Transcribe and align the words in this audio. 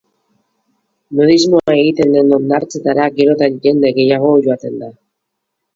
Nudismoa 1.19 1.75
egiten 1.83 2.15
den 2.17 2.35
hondartzetara 2.39 3.07
gero 3.21 3.37
eta 3.39 3.53
jende 3.69 3.95
gehiago 4.01 4.35
joaten 4.49 4.85
da. 4.85 4.93